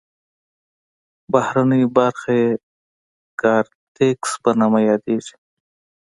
بهرنۍ 1.33 1.83
برخه 1.97 2.31
یې 2.41 2.49
کارتکس 3.41 4.31
په 4.43 4.49
نامه 4.59 4.79
یادیږي. 4.89 5.35